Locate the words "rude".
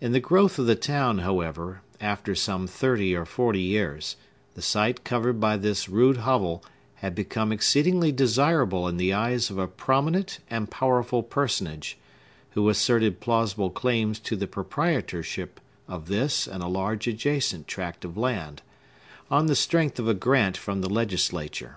5.88-6.16